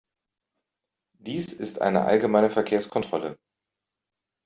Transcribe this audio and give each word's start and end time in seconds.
Dies 1.19 1.53
ist 1.53 1.79
eine 1.79 2.05
allgemeine 2.05 2.49
Verkehrskontrolle. 2.49 3.37